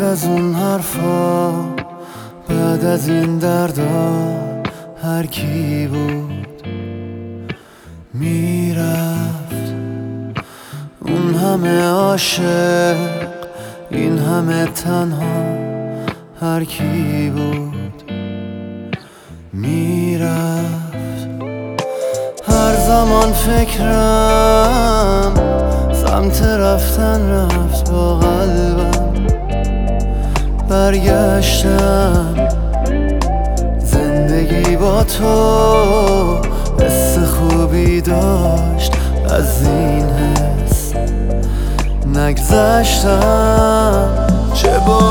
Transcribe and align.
بعد 0.00 0.08
از 0.08 0.24
اون 0.24 0.54
حرفا 0.54 1.50
بعد 2.48 2.84
از 2.84 3.08
این 3.08 3.38
دردا 3.38 4.34
هر 5.02 5.26
کی 5.26 5.86
بود 5.86 6.62
می‌رفت. 8.14 9.74
اون 11.00 11.34
همه 11.34 11.84
عاشق 11.84 12.96
این 13.90 14.18
همه 14.18 14.66
تنها 14.66 15.58
هر 16.40 16.64
کی 16.64 17.32
بود 17.36 18.02
می‌رفت. 19.52 21.28
هر 22.48 22.76
زمان 22.86 23.32
فکرم 23.32 24.54
سمت 25.92 26.42
رفتن 26.42 27.30
رفت 27.30 27.90
با 27.90 28.18
قلبم. 28.18 28.79
برگشتم. 30.90 32.34
زندگی 33.78 34.76
با 34.76 35.04
تو 35.04 36.40
حس 36.84 37.18
خوبی 37.18 38.00
داشت. 38.00 38.92
از 39.30 39.66
این 39.66 40.10
حس 40.10 40.92
نگذشتم. 42.06 44.08
چه 44.54 44.78
بارونی 44.86 45.09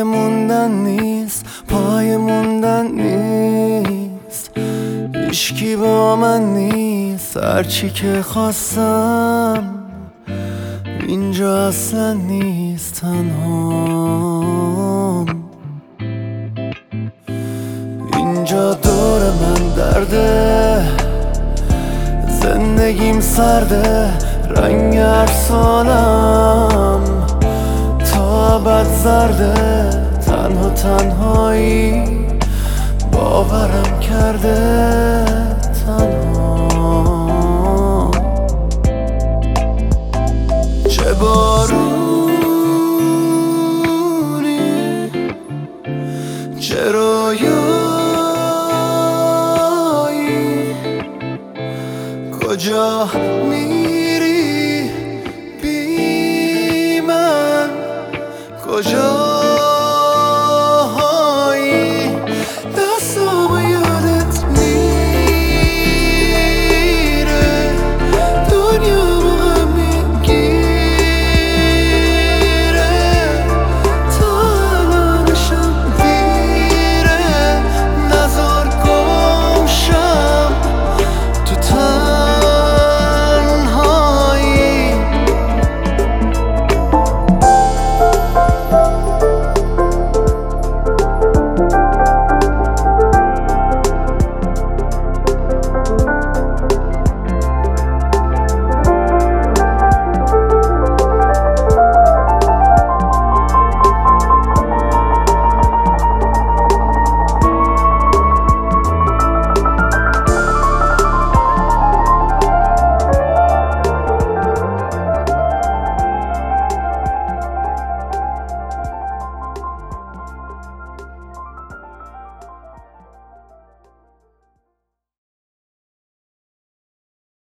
نای 0.00 0.08
موندن 0.08 0.70
نیست 0.70 1.46
پای 1.68 2.16
موندن 2.16 2.86
نیست. 2.86 4.50
هیچکی 5.14 5.76
با 5.76 6.16
من 6.16 6.42
نیست 6.54 7.36
هرچی 7.36 7.90
که 7.90 8.22
خواستم 8.22 9.74
اینجا 11.08 11.68
اصلا 11.68 12.12
نیست 12.12 13.00
تنهام. 13.00 14.06
اینجا 18.16 18.74
دور 18.74 19.20
من 19.20 19.74
درده 19.76 20.82
زندگیم 22.42 23.20
سرده 23.20 24.10
رنگ 24.56 24.96
ارسالم 24.96 26.69
ابد 28.60 28.86
زرده 29.04 29.90
تنها 30.26 30.70
تنهایی 30.70 32.02
باورم 33.12 34.00
کرده 34.00 35.24
تنها. 35.86 36.50
چه 40.88 41.14
بارونی 41.14 41.80
چه 46.60 46.92
رویایی 46.92 47.40
کجا 52.40 53.08
jour. 58.82 59.29